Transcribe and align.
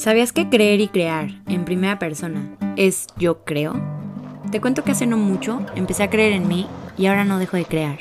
¿Sabías 0.00 0.32
que 0.32 0.48
creer 0.48 0.80
y 0.80 0.88
crear 0.88 1.28
en 1.46 1.66
primera 1.66 1.98
persona 1.98 2.56
es 2.76 3.06
yo 3.18 3.44
creo? 3.44 3.78
Te 4.50 4.58
cuento 4.58 4.82
que 4.82 4.92
hace 4.92 5.06
no 5.06 5.18
mucho 5.18 5.60
empecé 5.74 6.02
a 6.02 6.08
creer 6.08 6.32
en 6.32 6.48
mí 6.48 6.66
y 6.96 7.04
ahora 7.04 7.26
no 7.26 7.38
dejo 7.38 7.58
de 7.58 7.66
crear. 7.66 7.98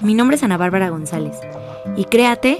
Mi 0.00 0.14
nombre 0.14 0.36
es 0.36 0.42
Ana 0.42 0.56
Bárbara 0.56 0.88
González 0.88 1.36
y 1.96 2.06
Créate 2.06 2.58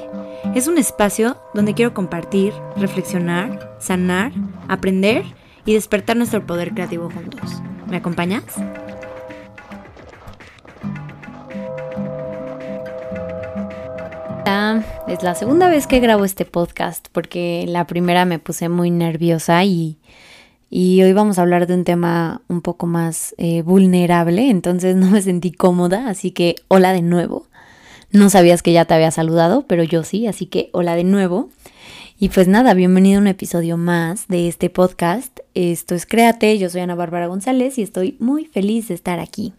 es 0.55 0.69
un 0.69 0.79
espacio 0.79 1.37
donde 1.53 1.75
quiero 1.75 1.95
compartir, 1.95 2.53
reflexionar, 2.77 3.77
sanar, 3.81 4.31
aprender 4.69 5.25
y 5.65 5.75
despertar 5.75 6.17
nuestro 6.17 6.47
poder 6.47 6.73
creativo 6.73 7.11
juntos. 7.11 7.61
¿Me 7.89 7.97
acompañas? 7.97 8.45
Es 15.11 15.25
la 15.25 15.35
segunda 15.35 15.69
vez 15.69 15.89
que 15.89 15.99
grabo 15.99 16.25
este 16.25 16.45
podcast 16.45 17.09
porque 17.11 17.65
la 17.67 17.85
primera 17.89 18.25
me 18.27 18.39
puse 18.39 18.69
muy 18.69 18.93
nerviosa 18.93 19.65
y, 19.65 19.99
hoy 20.71 21.13
vamos 21.13 21.37
a 21.37 21.43
hablar 21.43 21.67
de 21.67 21.75
un 21.75 21.83
tema 21.83 22.43
un 22.47 22.61
poco 22.61 22.87
más 22.87 23.35
eh, 23.37 23.63
vulnerable, 23.63 24.51
entonces 24.51 24.95
no 24.95 25.11
me 25.11 25.21
sentí 25.21 25.51
cómoda, 25.51 26.09
así 26.09 26.31
que 26.31 26.55
hola 26.69 26.93
de 26.93 27.03
nuevo. 27.03 27.49
No 28.13 28.31
sabías 28.31 28.63
que 28.63 28.73
ya 28.73 28.85
te 28.85 28.95
había 28.95 29.11
saludado, 29.11 29.67
pero 29.67 29.83
yo 29.83 30.05
sí, 30.05 30.29
así 30.29 30.47
que 30.47 30.71
hola 30.73 30.95
de 30.95 31.03
nuevo. 31.03 31.49
Y 32.21 32.29
pues 32.29 32.47
nada, 32.47 32.73
bienvenido 32.75 33.19
a 33.19 33.23
un 33.23 33.27
episodio 33.27 33.77
más 33.77 34.29
de 34.29 34.47
este 34.47 34.71
podcast. 34.71 35.41
Esto 35.55 35.97
es 35.97 36.07
Créate, 36.07 36.57
yo 36.57 36.71
soy 36.71 36.83
Ana 36.83 36.95
Bárbara 36.95 37.27
González 37.27 37.79
y 37.79 37.83
estoy 37.83 38.17
muy 38.21 38.45
feliz 38.45 38.87
de 38.87 38.95
estar 38.95 39.19
aquí. 39.19 39.55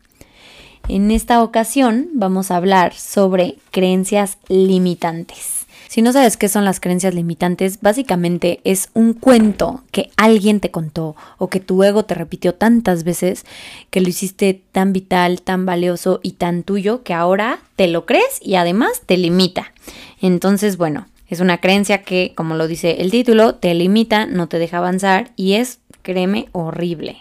En 0.87 1.11
esta 1.11 1.43
ocasión 1.43 2.09
vamos 2.13 2.51
a 2.51 2.57
hablar 2.57 2.93
sobre 2.93 3.57
creencias 3.71 4.37
limitantes. 4.49 5.65
Si 5.87 6.01
no 6.01 6.13
sabes 6.13 6.37
qué 6.37 6.47
son 6.47 6.63
las 6.63 6.79
creencias 6.79 7.13
limitantes, 7.13 7.81
básicamente 7.81 8.61
es 8.63 8.89
un 8.93 9.13
cuento 9.13 9.83
que 9.91 10.09
alguien 10.15 10.61
te 10.61 10.71
contó 10.71 11.17
o 11.37 11.49
que 11.49 11.59
tu 11.59 11.83
ego 11.83 12.05
te 12.05 12.15
repitió 12.15 12.55
tantas 12.55 13.03
veces 13.03 13.45
que 13.89 13.99
lo 13.99 14.07
hiciste 14.07 14.61
tan 14.71 14.93
vital, 14.93 15.41
tan 15.41 15.65
valioso 15.65 16.21
y 16.23 16.33
tan 16.33 16.63
tuyo 16.63 17.03
que 17.03 17.13
ahora 17.13 17.59
te 17.75 17.87
lo 17.87 18.05
crees 18.05 18.39
y 18.41 18.55
además 18.55 19.01
te 19.05 19.17
limita. 19.17 19.73
Entonces, 20.21 20.77
bueno, 20.77 21.07
es 21.27 21.41
una 21.41 21.59
creencia 21.59 22.03
que, 22.03 22.33
como 22.35 22.55
lo 22.55 22.67
dice 22.67 23.01
el 23.01 23.11
título, 23.11 23.55
te 23.55 23.73
limita, 23.73 24.25
no 24.25 24.47
te 24.47 24.59
deja 24.59 24.77
avanzar 24.77 25.31
y 25.35 25.53
es, 25.53 25.79
créeme, 26.03 26.47
horrible. 26.53 27.17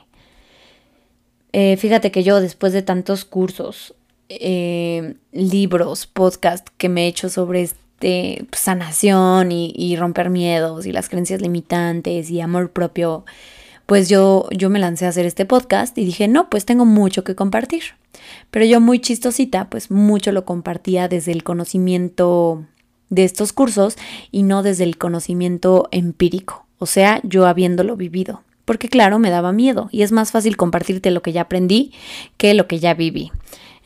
Eh, 1.52 1.76
fíjate 1.76 2.10
que 2.10 2.22
yo 2.22 2.40
después 2.40 2.72
de 2.72 2.82
tantos 2.82 3.24
cursos, 3.24 3.94
eh, 4.28 5.16
libros, 5.32 6.06
podcast 6.06 6.68
que 6.76 6.88
me 6.88 7.04
he 7.04 7.08
hecho 7.08 7.28
sobre 7.28 7.62
este, 7.62 8.46
pues, 8.48 8.62
sanación 8.62 9.50
y, 9.50 9.96
romper 9.96 10.30
miedos 10.30 10.86
y 10.86 10.92
las 10.92 11.08
creencias 11.08 11.40
limitantes 11.40 12.30
y 12.30 12.40
amor 12.40 12.70
propio, 12.70 13.24
pues 13.86 14.08
yo, 14.08 14.48
yo 14.52 14.70
me 14.70 14.78
lancé 14.78 15.06
a 15.06 15.08
hacer 15.08 15.26
este 15.26 15.44
podcast 15.44 15.98
y 15.98 16.04
dije, 16.04 16.28
no, 16.28 16.48
pues 16.48 16.64
tengo 16.64 16.84
mucho 16.84 17.24
que 17.24 17.34
compartir. 17.34 17.82
Pero 18.52 18.64
yo 18.64 18.80
muy 18.80 19.00
chistosita, 19.00 19.68
pues 19.68 19.90
mucho 19.90 20.30
lo 20.30 20.44
compartía 20.44 21.08
desde 21.08 21.32
el 21.32 21.42
conocimiento 21.42 22.64
de 23.08 23.24
estos 23.24 23.52
cursos 23.52 23.96
y 24.30 24.44
no 24.44 24.62
desde 24.62 24.84
el 24.84 24.96
conocimiento 24.96 25.88
empírico, 25.90 26.66
o 26.78 26.86
sea, 26.86 27.20
yo 27.24 27.46
habiéndolo 27.46 27.96
vivido 27.96 28.44
porque 28.64 28.88
claro, 28.88 29.18
me 29.18 29.30
daba 29.30 29.52
miedo 29.52 29.88
y 29.90 30.02
es 30.02 30.12
más 30.12 30.30
fácil 30.30 30.56
compartirte 30.56 31.10
lo 31.10 31.22
que 31.22 31.32
ya 31.32 31.42
aprendí 31.42 31.92
que 32.36 32.54
lo 32.54 32.66
que 32.66 32.78
ya 32.78 32.94
viví. 32.94 33.32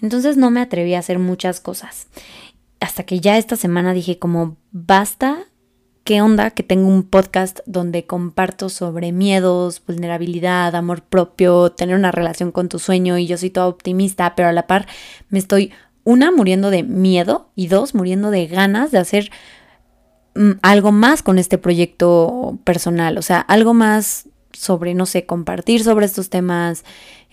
Entonces 0.02 0.36
no 0.36 0.50
me 0.50 0.60
atreví 0.60 0.94
a 0.94 0.98
hacer 0.98 1.18
muchas 1.18 1.60
cosas. 1.60 2.08
Hasta 2.80 3.04
que 3.04 3.20
ya 3.20 3.38
esta 3.38 3.56
semana 3.56 3.94
dije 3.94 4.18
como, 4.18 4.56
basta, 4.70 5.46
¿qué 6.04 6.20
onda? 6.20 6.50
Que 6.50 6.62
tengo 6.62 6.88
un 6.88 7.02
podcast 7.02 7.60
donde 7.64 8.04
comparto 8.04 8.68
sobre 8.68 9.12
miedos, 9.12 9.82
vulnerabilidad, 9.86 10.74
amor 10.74 11.02
propio, 11.02 11.72
tener 11.72 11.96
una 11.96 12.12
relación 12.12 12.52
con 12.52 12.68
tu 12.68 12.78
sueño 12.78 13.16
y 13.16 13.26
yo 13.26 13.38
soy 13.38 13.50
toda 13.50 13.66
optimista, 13.66 14.34
pero 14.34 14.48
a 14.48 14.52
la 14.52 14.66
par 14.66 14.86
me 15.30 15.38
estoy, 15.38 15.72
una, 16.04 16.30
muriendo 16.30 16.70
de 16.70 16.82
miedo 16.82 17.48
y 17.56 17.68
dos, 17.68 17.94
muriendo 17.94 18.30
de 18.30 18.46
ganas 18.46 18.90
de 18.90 18.98
hacer 18.98 19.30
mm, 20.34 20.58
algo 20.60 20.92
más 20.92 21.22
con 21.22 21.38
este 21.38 21.56
proyecto 21.56 22.58
personal, 22.64 23.16
o 23.16 23.22
sea, 23.22 23.40
algo 23.40 23.72
más 23.72 24.28
sobre, 24.56 24.94
no 24.94 25.06
sé, 25.06 25.26
compartir 25.26 25.84
sobre 25.84 26.06
estos 26.06 26.30
temas, 26.30 26.84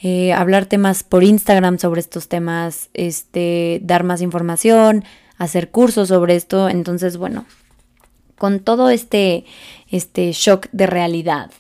eh, 0.01 0.33
hablar 0.33 0.65
temas 0.65 1.03
por 1.03 1.23
Instagram 1.23 1.79
sobre 1.79 2.01
estos 2.01 2.27
temas, 2.27 2.89
este, 2.93 3.79
dar 3.83 4.03
más 4.03 4.21
información, 4.21 5.03
hacer 5.37 5.69
cursos 5.69 6.09
sobre 6.09 6.35
esto. 6.35 6.69
Entonces, 6.69 7.17
bueno, 7.17 7.45
con 8.37 8.59
todo 8.59 8.89
este, 8.89 9.45
este 9.89 10.31
shock 10.31 10.67
de 10.71 10.87
realidad, 10.87 11.51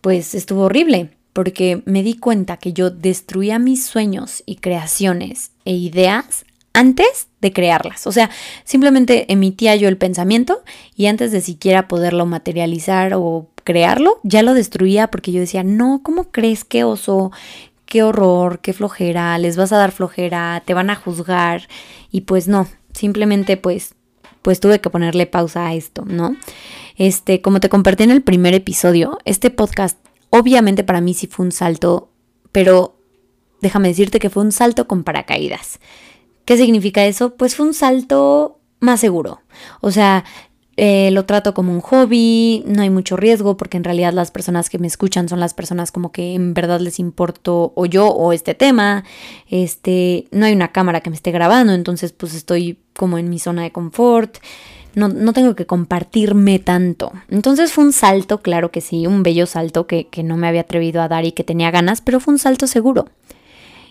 pues 0.00 0.34
estuvo 0.34 0.62
horrible 0.62 1.10
porque 1.32 1.82
me 1.84 2.02
di 2.02 2.14
cuenta 2.14 2.56
que 2.56 2.72
yo 2.72 2.90
destruía 2.90 3.58
mis 3.58 3.84
sueños 3.84 4.42
y 4.46 4.56
creaciones 4.56 5.52
e 5.64 5.72
ideas 5.72 6.44
antes 6.72 7.28
de 7.40 7.52
crearlas. 7.52 8.06
O 8.06 8.12
sea, 8.12 8.30
simplemente 8.64 9.32
emitía 9.32 9.76
yo 9.76 9.88
el 9.88 9.96
pensamiento 9.96 10.62
y 10.94 11.06
antes 11.06 11.32
de 11.32 11.40
siquiera 11.40 11.88
poderlo 11.88 12.26
materializar 12.26 13.14
o 13.14 13.48
crearlo, 13.70 14.18
ya 14.24 14.42
lo 14.42 14.54
destruía 14.54 15.08
porque 15.08 15.30
yo 15.30 15.40
decía, 15.40 15.62
no, 15.62 16.00
¿cómo 16.02 16.24
crees? 16.32 16.64
Qué 16.64 16.82
oso, 16.82 17.30
qué 17.86 18.02
horror, 18.02 18.58
qué 18.60 18.72
flojera, 18.72 19.38
les 19.38 19.56
vas 19.56 19.72
a 19.72 19.76
dar 19.76 19.92
flojera, 19.92 20.62
te 20.66 20.74
van 20.74 20.90
a 20.90 20.96
juzgar. 20.96 21.68
Y 22.10 22.22
pues 22.22 22.48
no, 22.48 22.66
simplemente 22.92 23.56
pues, 23.56 23.94
pues 24.42 24.58
tuve 24.58 24.80
que 24.80 24.90
ponerle 24.90 25.26
pausa 25.26 25.68
a 25.68 25.74
esto, 25.74 26.04
¿no? 26.04 26.36
Este, 26.96 27.40
como 27.40 27.60
te 27.60 27.68
compartí 27.68 28.02
en 28.02 28.10
el 28.10 28.22
primer 28.22 28.54
episodio, 28.54 29.18
este 29.24 29.50
podcast 29.50 29.98
obviamente 30.30 30.82
para 30.82 31.00
mí 31.00 31.14
sí 31.14 31.28
fue 31.28 31.46
un 31.46 31.52
salto, 31.52 32.10
pero 32.50 32.96
déjame 33.60 33.88
decirte 33.88 34.18
que 34.18 34.30
fue 34.30 34.42
un 34.42 34.52
salto 34.52 34.88
con 34.88 35.04
paracaídas. 35.04 35.78
¿Qué 36.44 36.56
significa 36.56 37.04
eso? 37.04 37.36
Pues 37.36 37.54
fue 37.54 37.66
un 37.66 37.74
salto 37.74 38.58
más 38.80 38.98
seguro. 38.98 39.42
O 39.80 39.90
sea, 39.92 40.24
eh, 40.82 41.10
lo 41.10 41.26
trato 41.26 41.52
como 41.52 41.74
un 41.74 41.82
hobby, 41.82 42.64
no 42.66 42.80
hay 42.80 42.88
mucho 42.88 43.14
riesgo 43.18 43.58
porque 43.58 43.76
en 43.76 43.84
realidad 43.84 44.14
las 44.14 44.30
personas 44.30 44.70
que 44.70 44.78
me 44.78 44.86
escuchan 44.86 45.28
son 45.28 45.38
las 45.38 45.52
personas 45.52 45.92
como 45.92 46.10
que 46.10 46.32
en 46.32 46.54
verdad 46.54 46.80
les 46.80 46.98
importo 46.98 47.74
o 47.76 47.84
yo 47.84 48.08
o 48.08 48.32
este 48.32 48.54
tema. 48.54 49.04
Este, 49.50 50.26
no 50.30 50.46
hay 50.46 50.54
una 50.54 50.72
cámara 50.72 51.02
que 51.02 51.10
me 51.10 51.16
esté 51.16 51.32
grabando, 51.32 51.74
entonces 51.74 52.12
pues 52.12 52.32
estoy 52.32 52.78
como 52.96 53.18
en 53.18 53.28
mi 53.28 53.38
zona 53.38 53.62
de 53.62 53.72
confort. 53.72 54.38
No, 54.94 55.08
no, 55.08 55.34
tengo 55.34 55.54
que 55.54 55.66
compartirme 55.66 56.58
tanto. 56.58 57.12
Entonces 57.28 57.72
fue 57.72 57.84
un 57.84 57.92
salto, 57.92 58.40
claro 58.40 58.70
que 58.70 58.80
sí, 58.80 59.06
un 59.06 59.22
bello 59.22 59.44
salto 59.44 59.86
que, 59.86 60.08
que 60.08 60.22
no 60.22 60.38
me 60.38 60.48
había 60.48 60.62
atrevido 60.62 61.02
a 61.02 61.08
dar 61.08 61.26
y 61.26 61.32
que 61.32 61.44
tenía 61.44 61.70
ganas, 61.70 62.00
pero 62.00 62.20
fue 62.20 62.32
un 62.32 62.38
salto 62.38 62.66
seguro. 62.66 63.04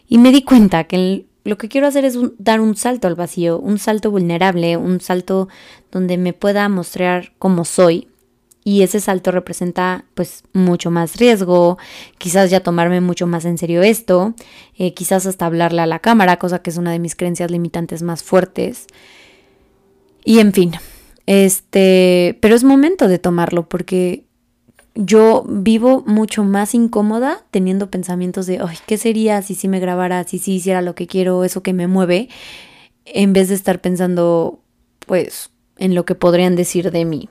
Y 0.07 0.17
me 0.17 0.31
di 0.31 0.41
cuenta 0.41 0.85
que 0.85 0.95
el, 0.95 1.28
lo 1.43 1.57
que 1.57 1.69
quiero 1.69 1.87
hacer 1.87 2.05
es 2.05 2.17
dar 2.37 2.61
un 2.61 2.75
salto 2.75 3.07
al 3.07 3.15
vacío, 3.15 3.59
un 3.59 3.79
salto 3.79 4.11
vulnerable, 4.11 4.77
un 4.77 5.01
salto 5.01 5.47
donde 5.91 6.17
me 6.17 6.33
pueda 6.33 6.67
mostrar 6.69 7.33
cómo 7.39 7.65
soy. 7.65 8.07
Y 8.63 8.83
ese 8.83 8.99
salto 8.99 9.31
representa 9.31 10.05
pues 10.15 10.43
mucho 10.53 10.91
más 10.91 11.15
riesgo, 11.15 11.77
quizás 12.17 12.51
ya 12.51 12.59
tomarme 12.59 13.01
mucho 13.01 13.25
más 13.25 13.45
en 13.45 13.57
serio 13.57 13.81
esto, 13.81 14.35
eh, 14.77 14.93
quizás 14.93 15.25
hasta 15.25 15.45
hablarle 15.45 15.81
a 15.81 15.87
la 15.87 15.99
cámara, 15.99 16.37
cosa 16.37 16.61
que 16.61 16.69
es 16.69 16.77
una 16.77 16.91
de 16.91 16.99
mis 16.99 17.15
creencias 17.15 17.49
limitantes 17.49 18.03
más 18.03 18.21
fuertes. 18.21 18.85
Y 20.25 20.39
en 20.39 20.51
fin, 20.51 20.73
este, 21.25 22.37
pero 22.41 22.53
es 22.53 22.63
momento 22.63 23.07
de 23.07 23.17
tomarlo 23.17 23.69
porque 23.69 24.25
yo 25.01 25.45
vivo 25.47 26.03
mucho 26.05 26.43
más 26.43 26.75
incómoda 26.75 27.45
teniendo 27.51 27.89
pensamientos 27.89 28.47
de, 28.47 28.59
ay, 28.59 28.77
¿qué 28.85 28.97
sería 28.97 29.41
si 29.41 29.55
sí 29.55 29.69
me 29.69 29.79
grabara, 29.79 30.25
si 30.25 30.39
sí 30.39 30.55
hiciera 30.55 30.81
lo 30.81 30.93
que 30.93 31.07
quiero, 31.07 31.45
eso 31.45 31.63
que 31.63 31.71
me 31.71 31.87
mueve, 31.87 32.27
en 33.05 33.31
vez 33.31 33.47
de 33.47 33.55
estar 33.55 33.79
pensando, 33.79 34.59
pues, 35.05 35.51
en 35.77 35.95
lo 35.95 36.03
que 36.03 36.15
podrían 36.15 36.57
decir 36.57 36.91
de 36.91 37.05
mí. 37.05 37.29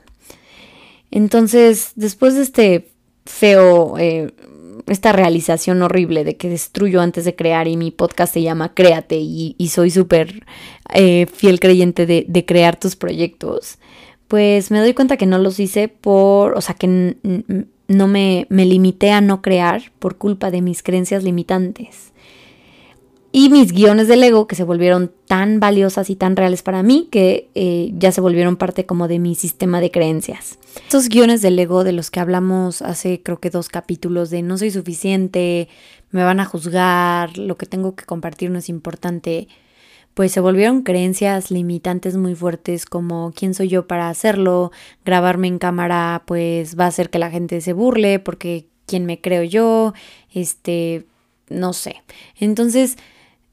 Entonces, 1.11 1.91
después 1.95 2.33
de 2.33 2.41
este 2.41 2.89
feo, 3.25 3.99
eh, 3.99 4.33
esta 4.87 5.11
realización 5.11 5.83
horrible 5.83 6.23
de 6.23 6.37
que 6.37 6.49
destruyo 6.49 7.01
antes 7.01 7.23
de 7.23 7.35
crear 7.35 7.67
y 7.67 7.77
mi 7.77 7.91
podcast 7.91 8.33
se 8.33 8.41
llama 8.41 8.73
Créate 8.73 9.17
y, 9.17 9.55
soy 9.71 9.91
súper 9.91 10.43
eh, 10.91 11.27
fiel 11.31 11.59
creyente 11.59 12.07
de 12.07 12.45
crear 12.45 12.79
tus 12.79 12.95
proyectos, 12.95 13.77
pues 14.29 14.69
me 14.69 14.79
doy 14.79 14.93
cuenta 14.93 15.17
que 15.17 15.25
no 15.25 15.39
los 15.39 15.59
hice 15.59 15.87
por, 15.87 16.55
o 16.55 16.61
sea, 16.61 16.75
que 16.75 17.15
no 17.87 18.07
me, 18.07 18.45
me 18.49 18.65
limité 18.65 19.11
a 19.11 19.21
no 19.21 19.41
crear 19.41 19.91
por 19.97 20.17
culpa 20.17 20.51
de 20.51 20.61
mis 20.61 20.83
creencias 20.83 21.23
limitantes. 21.23 22.13
Y 23.31 23.49
mis 23.49 23.71
guiones 23.71 24.07
del 24.07 24.23
ego 24.23 24.47
que 24.47 24.55
se 24.55 24.63
volvieron 24.63 25.11
tan 25.27 25.59
valiosas 25.59 26.11
y 26.11 26.15
tan 26.15 26.35
reales 26.35 26.61
para 26.61 26.83
mí 26.83 27.09
que 27.11 27.49
eh, 27.55 27.91
ya 27.97 28.11
se 28.11 28.21
volvieron 28.21 28.55
parte 28.55 28.85
como 28.85 29.07
de 29.07 29.17
mi 29.17 29.33
sistema 29.33 29.81
de 29.81 29.89
creencias. 29.89 30.59
Estos 30.75 31.09
guiones 31.09 31.41
del 31.41 31.57
ego 31.57 31.83
de 31.83 31.91
los 31.91 32.11
que 32.11 32.19
hablamos 32.19 32.83
hace 32.83 33.21
creo 33.23 33.39
que 33.39 33.49
dos 33.49 33.67
capítulos 33.69 34.29
de 34.29 34.43
no 34.43 34.59
soy 34.59 34.69
suficiente, 34.69 35.69
me 36.11 36.23
van 36.23 36.39
a 36.39 36.45
juzgar, 36.45 37.35
lo 37.35 37.57
que 37.57 37.65
tengo 37.65 37.95
que 37.95 38.05
compartir 38.05 38.51
no 38.51 38.59
es 38.59 38.69
importante 38.69 39.47
pues 40.19 40.33
se 40.33 40.41
volvieron 40.41 40.81
creencias 40.81 41.49
limitantes 41.49 42.17
muy 42.17 42.35
fuertes 42.35 42.85
como 42.85 43.31
quién 43.33 43.53
soy 43.53 43.69
yo 43.69 43.87
para 43.87 44.09
hacerlo, 44.09 44.69
grabarme 45.05 45.47
en 45.47 45.59
cámara 45.59 46.23
pues 46.25 46.77
va 46.77 46.83
a 46.83 46.87
hacer 46.89 47.09
que 47.09 47.19
la 47.19 47.31
gente 47.31 47.61
se 47.61 47.71
burle 47.71 48.19
porque 48.19 48.67
quién 48.85 49.05
me 49.05 49.21
creo 49.21 49.43
yo, 49.43 49.93
este, 50.33 51.07
no 51.47 51.71
sé. 51.71 52.03
Entonces, 52.37 52.97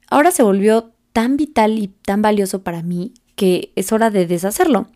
ahora 0.09 0.31
se 0.31 0.43
volvió 0.43 0.91
tan 1.13 1.37
vital 1.37 1.79
y 1.79 1.87
tan 1.87 2.21
valioso 2.21 2.63
para 2.63 2.83
mí 2.83 3.13
que 3.37 3.71
es 3.77 3.93
hora 3.93 4.09
de 4.09 4.27
deshacerlo. 4.27 4.87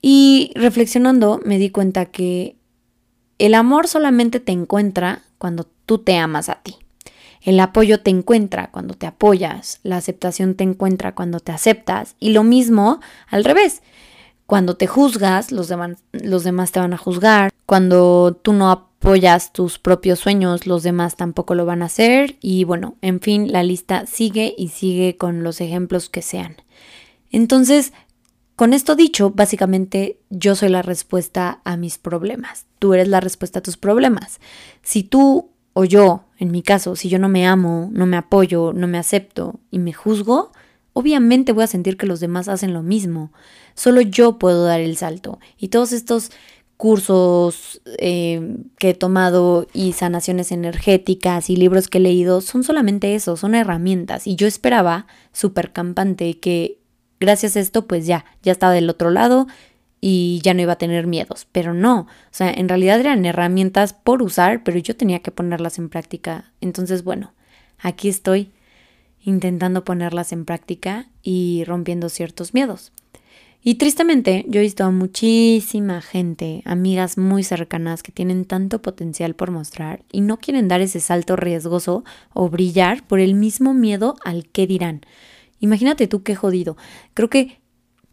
Y 0.00 0.52
reflexionando 0.54 1.40
me 1.44 1.58
di 1.58 1.70
cuenta 1.70 2.06
que 2.06 2.54
el 3.40 3.54
amor 3.54 3.88
solamente 3.88 4.38
te 4.38 4.52
encuentra 4.52 5.22
cuando 5.38 5.66
tú 5.86 5.98
te 5.98 6.16
amas 6.18 6.48
a 6.48 6.62
ti. 6.62 6.76
El 7.48 7.60
apoyo 7.60 8.00
te 8.00 8.10
encuentra 8.10 8.70
cuando 8.70 8.92
te 8.92 9.06
apoyas, 9.06 9.80
la 9.82 9.96
aceptación 9.96 10.54
te 10.54 10.64
encuentra 10.64 11.14
cuando 11.14 11.40
te 11.40 11.50
aceptas 11.50 12.14
y 12.20 12.32
lo 12.32 12.44
mismo 12.44 13.00
al 13.26 13.42
revés. 13.42 13.80
Cuando 14.44 14.76
te 14.76 14.86
juzgas, 14.86 15.50
los, 15.50 15.66
demás, 15.68 15.96
los 16.12 16.44
demás 16.44 16.72
te 16.72 16.80
van 16.80 16.92
a 16.92 16.98
juzgar. 16.98 17.50
Cuando 17.64 18.38
tú 18.42 18.52
no 18.52 18.70
apoyas 18.70 19.54
tus 19.54 19.78
propios 19.78 20.18
sueños, 20.18 20.66
los 20.66 20.82
demás 20.82 21.16
tampoco 21.16 21.54
lo 21.54 21.64
van 21.64 21.80
a 21.80 21.86
hacer. 21.86 22.36
Y 22.42 22.64
bueno, 22.64 22.96
en 23.00 23.18
fin, 23.18 23.50
la 23.50 23.62
lista 23.62 24.04
sigue 24.04 24.54
y 24.58 24.68
sigue 24.68 25.16
con 25.16 25.42
los 25.42 25.62
ejemplos 25.62 26.10
que 26.10 26.20
sean. 26.20 26.56
Entonces, 27.30 27.94
con 28.56 28.74
esto 28.74 28.94
dicho, 28.94 29.30
básicamente 29.30 30.20
yo 30.28 30.54
soy 30.54 30.68
la 30.68 30.82
respuesta 30.82 31.62
a 31.64 31.78
mis 31.78 31.96
problemas. 31.96 32.66
Tú 32.78 32.92
eres 32.92 33.08
la 33.08 33.20
respuesta 33.20 33.60
a 33.60 33.62
tus 33.62 33.78
problemas. 33.78 34.38
Si 34.82 35.02
tú 35.02 35.48
o 35.72 35.86
yo, 35.86 36.27
en 36.38 36.50
mi 36.50 36.62
caso, 36.62 36.96
si 36.96 37.08
yo 37.08 37.18
no 37.18 37.28
me 37.28 37.46
amo, 37.46 37.90
no 37.92 38.06
me 38.06 38.16
apoyo, 38.16 38.72
no 38.72 38.86
me 38.86 38.98
acepto 38.98 39.58
y 39.70 39.80
me 39.80 39.92
juzgo, 39.92 40.52
obviamente 40.92 41.52
voy 41.52 41.64
a 41.64 41.68
sentir 41.68 41.96
que 41.96 42.06
los 42.06 42.20
demás 42.20 42.48
hacen 42.48 42.72
lo 42.72 42.82
mismo. 42.82 43.32
Solo 43.74 44.00
yo 44.00 44.38
puedo 44.38 44.64
dar 44.64 44.80
el 44.80 44.96
salto. 44.96 45.38
Y 45.58 45.68
todos 45.68 45.92
estos 45.92 46.30
cursos 46.76 47.80
eh, 47.98 48.56
que 48.78 48.90
he 48.90 48.94
tomado 48.94 49.66
y 49.72 49.92
sanaciones 49.94 50.52
energéticas 50.52 51.50
y 51.50 51.56
libros 51.56 51.88
que 51.88 51.98
he 51.98 52.00
leído 52.00 52.40
son 52.40 52.62
solamente 52.62 53.16
eso, 53.16 53.36
son 53.36 53.56
herramientas. 53.56 54.28
Y 54.28 54.36
yo 54.36 54.46
esperaba, 54.46 55.06
súper 55.32 55.72
campante, 55.72 56.38
que 56.38 56.78
gracias 57.18 57.56
a 57.56 57.60
esto, 57.60 57.86
pues 57.86 58.06
ya, 58.06 58.24
ya 58.42 58.52
estaba 58.52 58.72
del 58.72 58.88
otro 58.88 59.10
lado, 59.10 59.48
y 60.00 60.40
ya 60.42 60.54
no 60.54 60.62
iba 60.62 60.74
a 60.74 60.78
tener 60.78 61.06
miedos, 61.06 61.46
pero 61.50 61.74
no, 61.74 62.00
o 62.00 62.06
sea, 62.30 62.52
en 62.52 62.68
realidad 62.68 63.00
eran 63.00 63.24
herramientas 63.24 63.92
por 63.92 64.22
usar, 64.22 64.62
pero 64.62 64.78
yo 64.78 64.96
tenía 64.96 65.20
que 65.20 65.30
ponerlas 65.30 65.78
en 65.78 65.88
práctica. 65.88 66.52
Entonces, 66.60 67.04
bueno, 67.04 67.32
aquí 67.78 68.08
estoy 68.08 68.52
intentando 69.24 69.84
ponerlas 69.84 70.32
en 70.32 70.44
práctica 70.44 71.08
y 71.22 71.64
rompiendo 71.66 72.08
ciertos 72.08 72.54
miedos. 72.54 72.92
Y 73.60 73.74
tristemente, 73.74 74.44
yo 74.48 74.60
he 74.60 74.62
visto 74.62 74.84
a 74.84 74.90
muchísima 74.90 76.00
gente, 76.00 76.62
amigas 76.64 77.18
muy 77.18 77.42
cercanas 77.42 78.04
que 78.04 78.12
tienen 78.12 78.44
tanto 78.44 78.80
potencial 78.80 79.34
por 79.34 79.50
mostrar 79.50 80.04
y 80.12 80.20
no 80.20 80.38
quieren 80.38 80.68
dar 80.68 80.80
ese 80.80 81.00
salto 81.00 81.34
riesgoso 81.34 82.04
o 82.32 82.48
brillar 82.48 83.06
por 83.06 83.18
el 83.18 83.34
mismo 83.34 83.74
miedo 83.74 84.16
al 84.24 84.48
que 84.48 84.68
dirán. 84.68 85.00
Imagínate 85.58 86.06
tú 86.06 86.22
qué 86.22 86.36
jodido. 86.36 86.76
Creo 87.14 87.28
que 87.28 87.58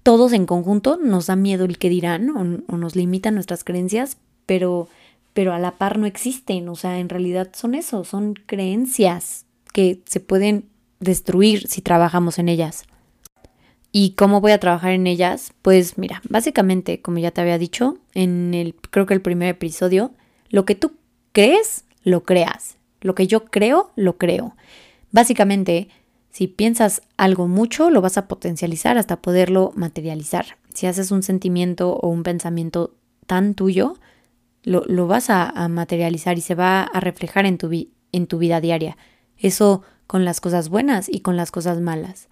todos 0.06 0.34
en 0.34 0.46
conjunto 0.46 1.00
nos 1.02 1.26
da 1.26 1.36
miedo 1.36 1.66
el 1.66 1.80
que 1.80 1.90
dirán 1.90 2.30
o, 2.30 2.78
nos 2.78 2.96
limitan 2.96 3.34
nuestras 3.34 3.64
creencias, 3.64 4.18
pero, 4.46 4.88
pero 5.34 5.52
a 5.52 5.58
la 5.58 5.80
par 5.80 5.98
no 5.98 6.06
existen, 6.06 6.70
o 6.70 6.76
sea, 6.76 7.00
en 7.00 7.10
realidad 7.10 7.50
son 7.56 7.74
eso, 7.74 8.04
son 8.04 8.36
creencias 8.46 9.48
que 9.74 10.02
se 10.06 10.20
pueden 10.20 10.70
destruir 11.00 11.68
si 11.68 11.82
trabajamos 11.82 12.38
en 12.38 12.50
ellas. 12.50 12.84
¿Y 13.92 14.12
cómo 14.12 14.42
voy 14.42 14.52
a 14.52 14.60
trabajar 14.60 14.92
en 14.92 15.08
ellas? 15.08 15.54
Pues 15.64 15.98
mira, 15.98 16.22
básicamente, 16.30 17.02
como 17.02 17.18
ya 17.18 17.32
te 17.32 17.42
había 17.42 17.58
dicho 17.58 17.98
en 18.14 18.54
el 18.54 18.76
creo 18.76 19.08
que 19.08 19.16
el 19.16 19.24
primer 19.24 19.50
episodio, 19.50 20.12
lo 20.50 20.66
que 20.66 20.76
tú 20.76 20.92
crees, 21.32 21.84
lo 22.04 22.22
creas. 22.22 22.78
Lo 23.02 23.16
que 23.16 23.26
yo 23.26 23.46
creo, 23.46 23.90
lo 23.96 24.20
creo. 24.20 24.56
Básicamente, 25.12 25.90
si 26.36 26.48
piensas 26.50 27.02
algo 27.16 27.48
mucho, 27.48 27.90
lo 27.90 28.02
vas 28.02 28.18
a 28.18 28.28
potencializar 28.28 28.98
hasta 28.98 29.22
poderlo 29.22 29.72
materializar. 29.78 30.58
Si 30.74 30.86
haces 30.86 31.12
un 31.12 31.24
sentimiento 31.24 31.94
o 31.94 32.10
un 32.10 32.24
pensamiento 32.24 32.94
tan 33.26 33.54
tuyo, 33.54 33.94
lo, 34.64 35.08
vas 35.08 35.30
a, 35.30 35.70
materializar 35.70 36.38
y 36.38 36.42
se 36.42 36.54
va 36.54 36.84
a 36.84 37.00
reflejar 37.00 37.46
en 37.46 37.58
tu, 37.58 37.72
en 38.12 38.28
tu 38.28 38.38
vida 38.38 38.60
diaria. 38.60 38.98
Eso 39.38 39.84
con 40.08 40.26
las 40.26 40.42
cosas 40.42 40.68
buenas 40.68 41.08
y 41.08 41.22
con 41.22 41.38
las 41.38 41.52
cosas 41.52 41.80
malas. 41.80 42.28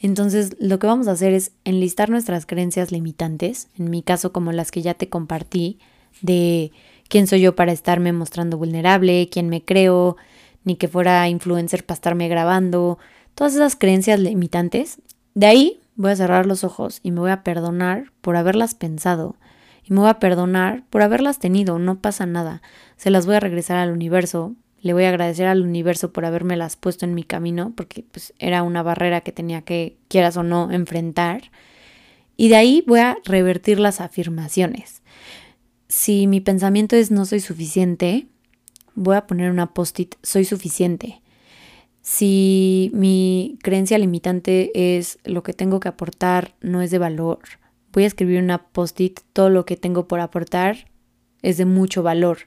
Entonces, 0.00 0.54
lo 0.60 0.78
que 0.78 0.86
vamos 0.86 1.08
a 1.08 1.12
hacer 1.12 1.32
es 1.32 1.50
enlistar 1.64 2.08
nuestras 2.08 2.46
creencias 2.46 2.92
limitantes, 2.92 3.68
en 3.76 3.90
mi 3.90 4.04
caso 4.04 4.32
como 4.32 4.52
las 4.52 4.70
que 4.70 4.82
ya 4.82 4.94
te 4.94 5.08
compartí, 5.08 5.80
de 6.22 6.70
quién 7.08 7.26
soy 7.26 7.40
yo 7.40 7.56
para 7.56 7.72
estarme 7.72 8.12
mostrando 8.12 8.58
vulnerable, 8.58 9.28
quién 9.28 9.48
me 9.48 9.64
creo, 9.64 10.16
ni 10.62 10.76
que 10.76 10.86
fuera 10.86 11.28
influencer 11.28 11.84
para 11.84 11.96
estarme 11.96 12.28
grabando, 12.28 12.98
todas 13.40 13.54
esas 13.54 13.74
creencias 13.74 14.20
limitantes, 14.20 14.98
de 15.32 15.46
ahí 15.46 15.80
voy 15.96 16.10
a 16.10 16.16
cerrar 16.16 16.44
los 16.44 16.62
ojos 16.62 17.00
y 17.02 17.10
me 17.10 17.20
voy 17.20 17.30
a 17.30 17.42
perdonar 17.42 18.12
por 18.20 18.36
haberlas 18.36 18.74
pensado. 18.74 19.34
Y 19.82 19.94
me 19.94 20.00
voy 20.00 20.10
a 20.10 20.18
perdonar 20.18 20.84
por 20.90 21.00
haberlas 21.00 21.38
tenido, 21.38 21.78
no 21.78 22.02
pasa 22.02 22.26
nada. 22.26 22.60
Se 22.98 23.08
las 23.08 23.24
voy 23.24 23.36
a 23.36 23.40
regresar 23.40 23.78
al 23.78 23.92
universo. 23.92 24.54
Le 24.82 24.92
voy 24.92 25.04
a 25.04 25.08
agradecer 25.08 25.46
al 25.46 25.62
universo 25.62 26.12
por 26.12 26.26
haberme 26.26 26.58
las 26.58 26.76
puesto 26.76 27.06
en 27.06 27.14
mi 27.14 27.24
camino, 27.24 27.72
porque 27.74 28.04
pues, 28.12 28.34
era 28.38 28.62
una 28.62 28.82
barrera 28.82 29.22
que 29.22 29.32
tenía 29.32 29.62
que, 29.62 29.96
quieras 30.08 30.36
o 30.36 30.42
no, 30.42 30.70
enfrentar. 30.70 31.50
Y 32.36 32.50
de 32.50 32.56
ahí 32.56 32.84
voy 32.86 33.00
a 33.00 33.16
revertir 33.24 33.80
las 33.80 34.02
afirmaciones. 34.02 35.00
Si 35.88 36.26
mi 36.26 36.42
pensamiento 36.42 36.94
es 36.94 37.10
no 37.10 37.24
soy 37.24 37.40
suficiente, 37.40 38.26
voy 38.94 39.16
a 39.16 39.26
poner 39.26 39.50
una 39.50 39.72
post-it 39.72 40.16
soy 40.22 40.44
suficiente. 40.44 41.22
Si 42.12 42.90
mi 42.92 43.56
creencia 43.62 43.96
limitante 43.96 44.96
es 44.96 45.20
lo 45.22 45.44
que 45.44 45.52
tengo 45.52 45.78
que 45.78 45.86
aportar 45.86 46.56
no 46.60 46.82
es 46.82 46.90
de 46.90 46.98
valor, 46.98 47.38
voy 47.92 48.02
a 48.02 48.08
escribir 48.08 48.42
una 48.42 48.66
post-it, 48.66 49.20
todo 49.32 49.48
lo 49.48 49.64
que 49.64 49.76
tengo 49.76 50.08
por 50.08 50.18
aportar 50.18 50.88
es 51.40 51.56
de 51.56 51.66
mucho 51.66 52.02
valor. 52.02 52.38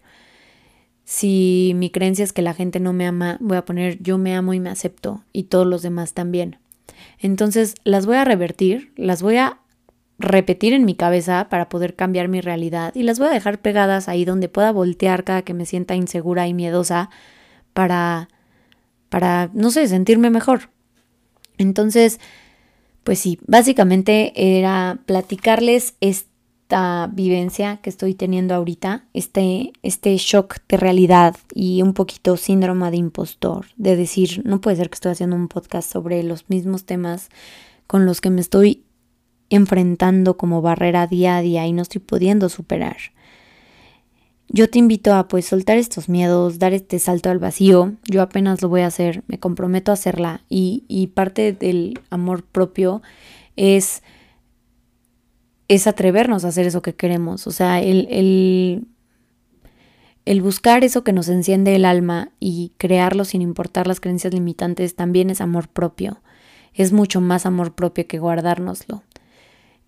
Si 1.05 1.71
mi 1.77 1.91
creencia 1.91 2.25
es 2.25 2.33
que 2.33 2.41
la 2.41 2.53
gente 2.53 2.81
no 2.81 2.91
me 2.91 3.07
ama, 3.07 3.37
voy 3.39 3.55
a 3.55 3.63
poner 3.63 4.03
yo 4.03 4.17
me 4.17 4.35
amo 4.35 4.53
y 4.53 4.59
me 4.59 4.69
acepto 4.69 5.23
y 5.31 5.43
todos 5.43 5.65
los 5.65 5.81
demás 5.81 6.13
también. 6.13 6.57
Entonces 7.17 7.75
las 7.85 8.05
voy 8.05 8.17
a 8.17 8.25
revertir, 8.25 8.91
las 8.97 9.21
voy 9.21 9.37
a 9.37 9.59
repetir 10.19 10.73
en 10.73 10.83
mi 10.83 10.95
cabeza 10.95 11.47
para 11.49 11.69
poder 11.69 11.95
cambiar 11.95 12.27
mi 12.27 12.41
realidad 12.41 12.93
y 12.95 13.03
las 13.03 13.17
voy 13.17 13.29
a 13.29 13.33
dejar 13.33 13.61
pegadas 13.61 14.09
ahí 14.09 14.25
donde 14.25 14.49
pueda 14.49 14.73
voltear 14.73 15.23
cada 15.23 15.43
que 15.43 15.53
me 15.53 15.65
sienta 15.65 15.95
insegura 15.95 16.49
y 16.49 16.53
miedosa 16.53 17.09
para 17.73 18.27
para, 19.13 19.51
no 19.53 19.69
sé, 19.69 19.87
sentirme 19.87 20.31
mejor. 20.31 20.71
Entonces, 21.59 22.19
pues 23.03 23.19
sí, 23.19 23.37
básicamente 23.45 24.33
era 24.57 25.01
platicarles 25.05 25.93
esta 26.01 27.11
vivencia 27.13 27.77
que 27.83 27.91
estoy 27.91 28.15
teniendo 28.15 28.55
ahorita, 28.55 29.05
este, 29.13 29.73
este 29.83 30.17
shock 30.17 30.55
de 30.67 30.77
realidad 30.77 31.35
y 31.53 31.83
un 31.83 31.93
poquito 31.93 32.37
síndrome 32.37 32.89
de 32.89 32.97
impostor, 32.97 33.67
de 33.75 33.95
decir, 33.95 34.41
no 34.45 34.61
puede 34.61 34.77
ser 34.77 34.89
que 34.89 34.95
estoy 34.95 35.11
haciendo 35.11 35.35
un 35.35 35.47
podcast 35.47 35.93
sobre 35.93 36.23
los 36.23 36.49
mismos 36.49 36.85
temas 36.85 37.29
con 37.85 38.07
los 38.07 38.19
que 38.19 38.31
me 38.31 38.41
estoy 38.41 38.83
enfrentando 39.51 40.37
como 40.37 40.63
barrera 40.63 41.05
día 41.05 41.37
a 41.37 41.41
día 41.43 41.67
y 41.67 41.71
no 41.71 41.83
estoy 41.83 42.01
pudiendo 42.01 42.49
superar. 42.49 42.97
Yo 44.55 44.69
te 44.69 44.77
invito 44.77 45.15
a 45.15 45.27
pues 45.27 45.47
soltar 45.47 45.79
estos 45.79 46.09
miedos, 46.09 46.59
dar 46.59 46.73
este 46.73 46.99
salto 46.99 47.31
al 47.31 47.39
vacío. 47.39 47.93
Yo 48.03 48.21
apenas 48.21 48.61
lo 48.61 48.69
voy 48.69 48.81
a 48.81 48.87
hacer, 48.87 49.23
me 49.25 49.39
comprometo 49.39 49.89
a 49.89 49.95
hacerla 49.95 50.43
y, 50.47 51.09
parte 51.15 51.53
del 51.53 51.99
amor 52.11 52.43
propio 52.43 53.01
es, 53.55 54.03
es 55.69 55.87
atrevernos 55.87 56.45
a 56.45 56.49
hacer 56.49 56.67
eso 56.67 56.83
que 56.83 56.93
queremos. 56.93 57.47
O 57.47 57.51
sea, 57.51 57.81
el, 57.81 58.07
el, 58.11 58.85
el 60.25 60.41
buscar 60.43 60.83
eso 60.83 61.03
que 61.03 61.13
nos 61.13 61.29
enciende 61.29 61.75
el 61.75 61.83
alma 61.83 62.29
y 62.39 62.73
crearlo 62.77 63.25
sin 63.25 63.41
importar 63.41 63.87
las 63.87 63.99
creencias 63.99 64.35
limitantes 64.35 64.95
también 64.95 65.31
es 65.31 65.41
amor 65.41 65.67
propio. 65.67 66.21
Es 66.75 66.91
mucho 66.91 67.21
más 67.21 67.47
amor 67.47 67.73
propio 67.73 68.05
que 68.05 68.19
guardárnoslo. 68.19 69.01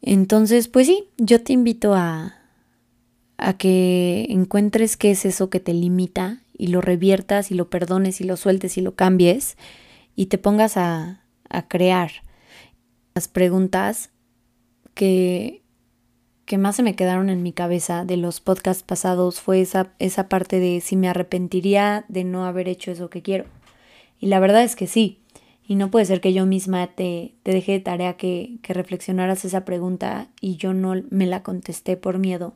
Entonces, 0.01 0.69
pues 0.69 0.87
sí, 0.87 1.03
yo 1.17 1.43
te 1.43 1.53
invito 1.53 1.93
a, 1.93 2.44
a 3.37 3.57
que 3.57 4.27
encuentres 4.29 4.97
qué 4.97 5.11
es 5.11 5.25
eso 5.25 5.49
que 5.49 5.59
te 5.59 5.73
limita 5.73 6.41
y 6.57 6.67
lo 6.67 6.81
reviertas 6.81 7.51
y 7.51 7.55
lo 7.55 7.69
perdones 7.69 8.21
y 8.21 8.23
lo 8.23 8.37
sueltes 8.37 8.77
y 8.77 8.81
lo 8.81 8.95
cambies 8.95 9.57
y 10.15 10.27
te 10.27 10.37
pongas 10.37 10.77
a, 10.77 11.23
a 11.49 11.67
crear. 11.67 12.11
Las 13.13 13.27
preguntas 13.27 14.11
que, 14.93 15.61
que 16.45 16.57
más 16.57 16.75
se 16.75 16.83
me 16.83 16.95
quedaron 16.95 17.29
en 17.29 17.43
mi 17.43 17.53
cabeza 17.53 18.05
de 18.05 18.17
los 18.17 18.39
podcasts 18.39 18.83
pasados 18.83 19.41
fue 19.41 19.61
esa, 19.61 19.93
esa 19.99 20.29
parte 20.29 20.59
de 20.59 20.81
si 20.81 20.95
me 20.95 21.09
arrepentiría 21.09 22.05
de 22.07 22.23
no 22.23 22.45
haber 22.45 22.67
hecho 22.67 22.91
eso 22.91 23.09
que 23.09 23.21
quiero. 23.21 23.45
Y 24.19 24.27
la 24.27 24.39
verdad 24.39 24.63
es 24.63 24.75
que 24.75 24.87
sí. 24.87 25.19
Y 25.67 25.75
no 25.75 25.89
puede 25.89 26.05
ser 26.05 26.21
que 26.21 26.33
yo 26.33 26.45
misma 26.45 26.87
te, 26.87 27.33
te 27.41 27.51
deje 27.51 27.73
de 27.73 27.79
tarea 27.79 28.17
que, 28.17 28.59
que 28.61 28.73
reflexionaras 28.73 29.45
esa 29.45 29.65
pregunta 29.65 30.29
y 30.39 30.57
yo 30.57 30.73
no 30.73 30.93
me 31.09 31.25
la 31.25 31.41
contesté 31.41 31.97
por 31.97 32.19
miedo. 32.19 32.53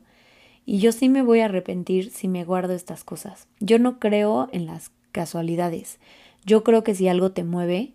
Y 0.70 0.78
yo 0.78 0.92
sí 0.92 1.08
me 1.08 1.22
voy 1.22 1.40
a 1.40 1.46
arrepentir 1.46 2.12
si 2.12 2.28
me 2.28 2.44
guardo 2.44 2.74
estas 2.74 3.02
cosas. 3.02 3.48
Yo 3.58 3.80
no 3.80 3.98
creo 3.98 4.48
en 4.52 4.66
las 4.66 4.92
casualidades. 5.10 5.98
Yo 6.44 6.62
creo 6.62 6.84
que 6.84 6.94
si 6.94 7.08
algo 7.08 7.32
te 7.32 7.42
mueve, 7.42 7.94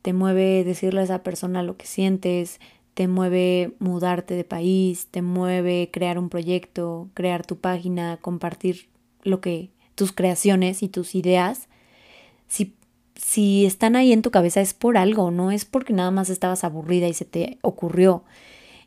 te 0.00 0.14
mueve 0.14 0.64
decirle 0.64 1.02
a 1.02 1.04
esa 1.04 1.22
persona 1.22 1.62
lo 1.62 1.76
que 1.76 1.84
sientes, 1.84 2.60
te 2.94 3.08
mueve 3.08 3.74
mudarte 3.78 4.36
de 4.36 4.44
país, 4.44 5.08
te 5.10 5.20
mueve 5.20 5.90
crear 5.92 6.18
un 6.18 6.30
proyecto, 6.30 7.10
crear 7.12 7.44
tu 7.44 7.58
página, 7.58 8.16
compartir 8.22 8.88
lo 9.22 9.42
que 9.42 9.68
tus 9.94 10.12
creaciones 10.12 10.82
y 10.82 10.88
tus 10.88 11.14
ideas. 11.14 11.68
Si 12.48 12.72
si 13.16 13.66
están 13.66 13.96
ahí 13.96 14.14
en 14.14 14.22
tu 14.22 14.30
cabeza 14.30 14.62
es 14.62 14.72
por 14.72 14.96
algo, 14.96 15.30
no 15.30 15.50
es 15.50 15.66
porque 15.66 15.92
nada 15.92 16.10
más 16.10 16.30
estabas 16.30 16.64
aburrida 16.64 17.06
y 17.06 17.12
se 17.12 17.26
te 17.26 17.58
ocurrió. 17.60 18.24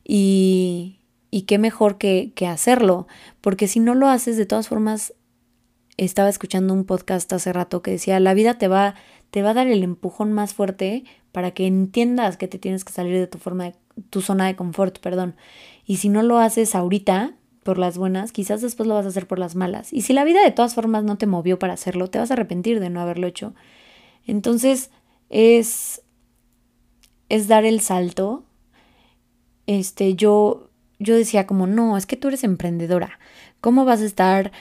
Y, 0.04 0.98
y 1.30 1.44
qué 1.44 1.58
mejor 1.58 1.98
que, 1.98 2.32
que 2.36 2.48
hacerlo, 2.48 3.08
porque 3.42 3.68
si 3.68 3.80
no 3.80 3.96
lo 3.96 4.08
haces, 4.08 4.38
de 4.38 4.46
todas 4.46 4.68
formas, 4.68 5.14
estaba 5.98 6.30
escuchando 6.30 6.74
un 6.74 6.86
podcast 6.86 7.32
hace 7.34 7.52
rato 7.54 7.82
que 7.82 7.92
decía, 7.92 8.20
la 8.20 8.34
vida 8.34 8.58
te 8.58 8.68
va, 8.68 8.96
te 9.32 9.42
va 9.42 9.52
a 9.52 9.54
dar 9.56 9.68
el 9.68 9.84
empujón 9.84 10.32
más 10.32 10.54
fuerte 10.54 11.04
para 11.32 11.52
que 11.52 11.68
entiendas 11.68 12.38
que 12.38 12.48
te 12.48 12.60
tienes 12.60 12.86
que 12.86 12.94
salir 12.94 13.18
de 13.18 13.28
tu 13.28 13.38
forma 13.38 13.66
de, 13.66 13.76
tu 14.10 14.22
zona 14.22 14.48
de 14.48 14.56
confort, 14.56 15.00
perdón. 15.00 15.36
Y 15.86 15.98
si 15.98 16.10
no 16.10 16.22
lo 16.24 16.38
haces 16.38 16.76
ahorita, 16.76 17.34
por 17.68 17.78
las 17.78 17.98
buenas, 17.98 18.32
quizás 18.32 18.62
después 18.62 18.88
lo 18.88 18.96
vas 18.96 19.06
a 19.06 19.10
hacer 19.10 19.28
por 19.28 19.40
las 19.40 19.58
malas. 19.58 19.92
Y 19.92 20.04
si 20.04 20.14
la 20.14 20.24
vida 20.24 20.42
de 20.42 20.52
todas 20.52 20.74
formas 20.74 21.04
no 21.04 21.18
te 21.18 21.28
movió 21.28 21.60
para 21.60 21.74
hacerlo, 21.74 22.08
te 22.08 22.18
vas 22.18 22.32
a 22.32 22.36
arrepentir 22.36 22.80
de 22.80 22.90
no 22.90 23.02
haberlo 23.02 23.28
hecho. 23.28 23.54
Entonces 24.26 24.90
es, 25.30 26.02
es 27.28 27.50
dar 27.50 27.66
el 27.66 27.82
salto. 27.82 28.46
Este, 29.66 30.16
yo, 30.16 30.67
yo 31.00 31.16
decía 31.16 31.48
como, 31.48 31.68
no, 31.68 31.98
es 31.98 32.06
que 32.06 32.18
tú 32.18 32.28
eres 32.30 32.44
emprendedora. 32.44 33.20
¿Cómo 33.62 33.86
vas 33.86 34.02
a 34.02 34.06
estar 34.06 34.52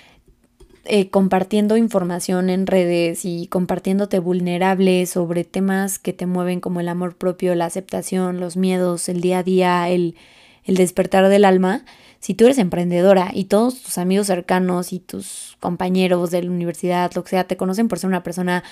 eh, 0.85 1.11
compartiendo 1.11 1.77
información 1.77 2.49
en 2.49 2.67
redes 2.67 3.25
y 3.25 3.49
compartiéndote 3.49 4.21
vulnerable 4.21 5.05
sobre 5.07 5.45
temas 5.45 5.99
que 5.99 6.13
te 6.13 6.27
mueven 6.27 6.61
como 6.61 6.81
el 6.81 6.89
amor 6.89 7.17
propio, 7.17 7.55
la 7.55 7.65
aceptación, 7.65 8.39
los 8.39 8.57
miedos, 8.57 9.09
el 9.09 9.21
día 9.21 9.39
a 9.39 9.43
día, 9.43 9.89
el, 9.89 10.15
el 10.67 10.77
despertar 10.77 11.29
del 11.29 11.47
alma? 11.47 11.85
si 12.27 12.35
tú 12.35 12.47
eres 12.47 12.59
emprendedora 12.59 13.31
y 13.33 13.45
todos 13.45 13.83
tus 13.83 13.99
amigos 13.99 14.27
cercanos 14.27 14.93
y 14.93 14.99
tus 14.99 15.57
compañeros 15.61 16.31
de 16.31 16.43
la 16.43 16.51
universidad, 16.51 17.13
lo 17.15 17.23
que 17.23 17.31
sea, 17.31 17.45
te 17.45 17.57
conocen 17.57 17.87
por 17.87 18.01
ser 18.01 18.09
una 18.09 18.23
persona 18.23 18.65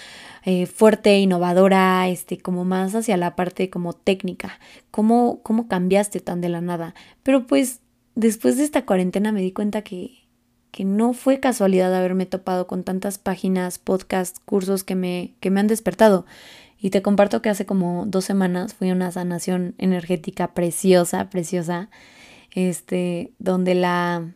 eh, 0.44 0.66
fuerte, 0.66 1.18
innovadora, 1.18 2.08
este, 2.08 2.38
como 2.38 2.64
más 2.64 2.94
hacia 2.94 3.16
la 3.16 3.36
parte 3.36 3.70
como 3.70 3.92
técnica, 3.92 4.58
¿cómo, 4.90 5.40
cómo 5.42 5.68
cambiaste 5.68 6.20
tan 6.20 6.40
de 6.40 6.48
la 6.48 6.60
nada? 6.60 6.94
Pero 7.22 7.46
pues 7.46 7.80
después 8.16 8.56
de 8.56 8.64
esta 8.64 8.84
cuarentena 8.84 9.30
me 9.30 9.40
di 9.40 9.52
cuenta 9.52 9.82
que, 9.82 10.26
que 10.70 10.84
no 10.84 11.12
fue 11.12 11.38
casualidad 11.38 11.94
haberme 11.94 12.26
topado 12.26 12.66
con 12.66 12.82
tantas 12.82 13.18
páginas, 13.18 13.78
podcasts, 13.78 14.40
cursos 14.44 14.82
que 14.82 14.96
me, 14.96 15.34
que 15.40 15.50
me 15.50 15.60
han 15.60 15.68
despertado. 15.68 16.26
Y 16.84 16.90
te 16.90 17.00
comparto 17.00 17.40
que 17.40 17.48
hace 17.48 17.64
como 17.64 18.04
dos 18.04 18.26
semanas 18.26 18.74
fui 18.74 18.90
a 18.90 18.92
una 18.92 19.10
sanación 19.10 19.74
energética 19.78 20.52
preciosa, 20.52 21.30
preciosa 21.30 21.88
este, 22.50 23.32
donde 23.38 23.74
la, 23.74 24.34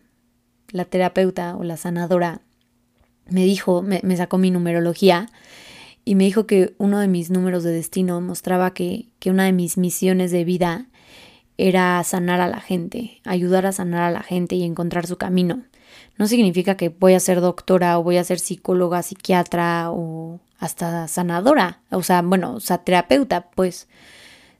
la 0.70 0.86
terapeuta 0.86 1.56
o 1.58 1.62
la 1.62 1.76
sanadora 1.76 2.40
me 3.28 3.44
dijo, 3.44 3.82
me, 3.82 4.16
sacó 4.16 4.38
mi 4.38 4.50
numerología 4.50 5.28
y 6.06 6.14
me 6.14 6.24
dijo 6.24 6.46
que 6.46 6.74
uno 6.78 7.00
de 7.00 7.08
mis 7.08 7.28
números 7.28 7.64
de 7.64 7.72
destino 7.72 8.18
mostraba 8.22 8.72
que, 8.72 9.10
que 9.18 9.30
una 9.30 9.44
de 9.44 9.52
mis 9.52 9.76
misiones 9.76 10.30
de 10.30 10.44
vida 10.44 10.86
era 11.58 12.02
sanar 12.02 12.40
a 12.40 12.48
la 12.48 12.60
gente, 12.60 13.20
ayudar 13.26 13.66
a 13.66 13.72
sanar 13.72 14.04
a 14.04 14.10
la 14.10 14.22
gente 14.22 14.54
y 14.54 14.64
encontrar 14.64 15.06
su 15.06 15.18
camino. 15.18 15.64
No 16.16 16.26
significa 16.26 16.78
que 16.78 16.88
voy 16.88 17.12
a 17.12 17.20
ser 17.20 17.42
doctora 17.42 17.98
o 17.98 18.02
voy 18.02 18.16
a 18.16 18.24
ser 18.24 18.38
psicóloga, 18.38 19.02
psiquiatra 19.02 19.90
o 19.90 20.40
hasta 20.58 21.08
sanadora, 21.08 21.80
o 21.90 22.02
sea, 22.02 22.22
bueno, 22.22 22.54
o 22.54 22.60
sea, 22.60 22.78
terapeuta, 22.78 23.50
pues, 23.50 23.88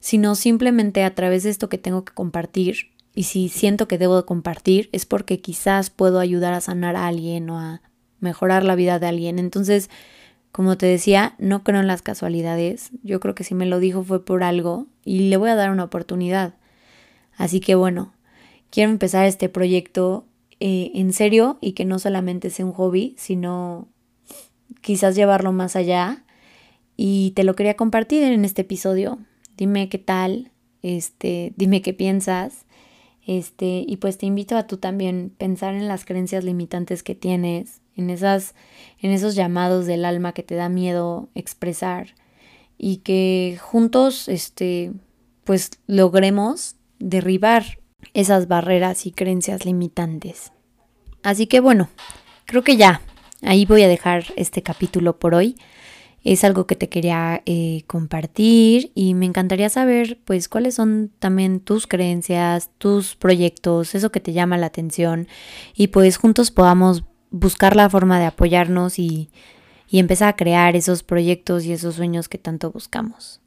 sino 0.01 0.35
simplemente 0.35 1.05
a 1.05 1.15
través 1.15 1.43
de 1.43 1.51
esto 1.51 1.69
que 1.69 1.79
tengo 1.79 2.05
que 2.05 2.15
compartir, 2.15 2.93
y 3.19 3.25
si 3.25 3.49
siento 3.49 3.89
que 3.89 3.99
debo 3.99 4.25
compartir 4.25 4.89
es 4.93 5.05
porque 5.05 5.41
quizás 5.41 5.91
puedo 5.91 6.21
ayudar 6.21 6.53
a 6.53 6.61
sanar 6.61 6.95
a 6.95 7.09
alguien 7.09 7.51
o 7.51 7.59
a 7.59 7.83
mejorar 8.21 8.63
la 8.65 8.77
vida 8.77 9.01
de 9.01 9.09
alguien. 9.09 9.41
Entonces, 9.41 9.91
como 10.53 10.79
te 10.79 10.87
decía, 10.87 11.35
no 11.39 11.65
creo 11.65 11.81
en 11.81 11.89
las 11.89 12.01
casualidades. 12.01 12.91
Yo 13.03 13.19
creo 13.19 13.35
que 13.35 13.43
si 13.43 13.57
me 13.57 13.67
lo 13.67 13.81
dijo 13.81 14.05
fue 14.05 14.25
por 14.25 14.45
algo 14.45 14.87
y 15.05 15.31
le 15.31 15.37
voy 15.37 15.51
a 15.51 15.57
dar 15.57 15.73
una 15.73 15.83
oportunidad. 15.83 16.55
Así 17.37 17.59
que 17.59 17.75
bueno, 17.75 18.13
quiero 18.71 18.93
empezar 18.93 19.27
este 19.27 19.49
proyecto 19.49 20.25
eh, 20.61 20.93
en 20.95 21.13
serio 21.13 21.59
y 21.61 21.73
que 21.73 21.85
no 21.85 21.99
solamente 21.99 22.51
sea 22.51 22.67
un 22.67 22.73
hobby, 22.73 23.17
sino 23.19 23.89
quizás 24.89 25.15
llevarlo 25.15 25.53
más 25.53 25.77
allá. 25.77 26.25
Y 26.97 27.33
te 27.33 27.45
lo 27.45 27.55
quería 27.55 27.77
compartir 27.77 28.23
en 28.23 28.47
este 28.47 28.63
episodio. 28.63 29.19
Dime 29.55 29.91
qué 29.91 29.99
tal, 29.99 30.51
este, 30.83 31.53
dime 31.57 31.83
qué 31.83 31.93
piensas 31.93 32.65
este, 33.29 33.85
y 33.87 33.99
pues 33.99 34.17
te 34.17 34.25
invito 34.25 34.57
a 34.57 34.67
tú 34.67 34.79
también 34.79 35.31
pensar 35.37 35.75
en 35.75 35.87
las 35.87 36.07
creencias 36.07 36.45
limitantes 36.45 37.03
que 37.03 37.15
tienes, 37.15 37.83
en 37.95 38.09
esas 38.09 38.55
en 39.01 39.11
esos 39.11 39.35
llamados 39.35 39.85
del 39.85 40.07
alma 40.07 40.33
que 40.33 40.43
te 40.43 40.55
da 40.55 40.71
miedo 40.71 41.29
expresar 41.35 42.15
y 42.79 42.99
que 42.99 43.59
juntos 43.61 44.29
este 44.29 44.93
pues 45.45 45.73
logremos 45.87 46.77
derribar 46.99 47.81
esas 48.15 48.49
barreras 48.49 49.05
y 49.05 49.13
creencias 49.13 49.67
limitantes. 49.67 50.53
Así 51.23 51.47
que 51.47 51.61
bueno, 51.61 51.91
creo 52.47 52.65
que 52.65 52.79
ya 52.79 53.03
ahí 53.43 53.65
voy 53.67 53.83
a 53.83 53.89
dejar 53.89 54.27
este 54.37 54.63
capítulo 54.63 55.19
por 55.19 55.35
hoy 55.35 55.57
es 56.25 56.45
algo 56.45 56.67
que 56.67 56.77
te 56.77 56.89
quería 56.89 57.43
eh, 57.47 57.85
compartir 57.87 58.91
y 58.95 59.15
me 59.15 59.27
encantaría 59.27 59.69
saber 59.69 60.19
pues 60.25 60.49
cuáles 60.49 60.75
son 60.75 61.11
también 61.19 61.61
tus 61.61 61.87
creencias, 61.87 62.71
tus 62.79 63.15
proyectos, 63.17 63.95
eso 63.95 64.11
que 64.11 64.21
te 64.21 64.33
llama 64.33 64.59
la 64.59 64.67
atención 64.67 65.29
y 65.75 65.89
pues 65.89 66.17
juntos 66.17 66.51
podamos 66.51 67.05
buscar 67.31 67.77
la 67.77 67.89
forma 67.89 68.19
de 68.19 68.27
apoyarnos 68.27 68.99
y, 68.99 69.31
y 69.89 70.01
empezar 70.01 70.29
a 70.29 70.37
crear 70.37 70.77
esos 70.77 71.03
proyectos 71.03 71.65
y 71.65 71.73
esos 71.73 71.95
sueños 71.95 72.29
que 72.29 72.39
tanto 72.39 72.73
buscamos. 72.73 73.41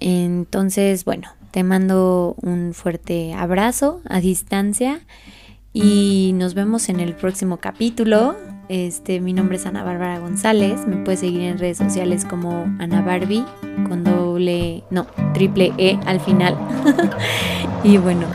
Entonces, 0.00 1.04
bueno, 1.04 1.28
te 1.50 1.62
mando 1.62 2.36
un 2.40 2.72
fuerte 2.74 3.34
abrazo 3.34 4.00
a 4.08 4.20
distancia 4.20 5.00
y 5.72 6.32
nos 6.34 6.54
vemos 6.54 6.88
en 6.88 7.00
el 7.00 7.14
próximo 7.14 7.58
capítulo. 7.58 8.36
Este, 8.68 9.20
mi 9.20 9.32
nombre 9.32 9.56
es 9.56 9.66
Ana 9.66 9.84
Bárbara 9.84 10.18
González. 10.18 10.86
Me 10.86 10.96
puedes 10.96 11.20
seguir 11.20 11.42
en 11.42 11.58
redes 11.58 11.78
sociales 11.78 12.24
como 12.24 12.64
Ana 12.78 13.02
Barbie 13.02 13.44
con 13.88 14.04
doble, 14.04 14.82
no, 14.90 15.06
triple 15.34 15.72
E 15.78 15.98
al 16.06 16.20
final. 16.20 16.56
y 17.84 17.98
bueno, 17.98 18.26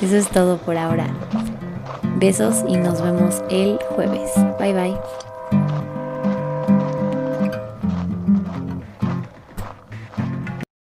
eso 0.00 0.16
es 0.16 0.28
todo 0.28 0.58
por 0.58 0.76
ahora. 0.76 1.06
Besos 2.16 2.64
y 2.68 2.76
nos 2.76 3.02
vemos 3.02 3.42
el 3.50 3.78
jueves. 3.94 4.30
Bye 4.58 4.72
bye. 4.72 5.31